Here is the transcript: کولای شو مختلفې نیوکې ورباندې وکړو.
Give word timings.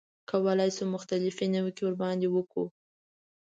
کولای 0.29 0.69
شو 0.75 0.85
مختلفې 0.95 1.45
نیوکې 1.53 1.83
ورباندې 1.85 2.27
وکړو. 2.31 2.65